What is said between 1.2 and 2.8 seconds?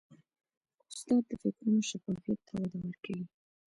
د فکرونو شفافیت ته وده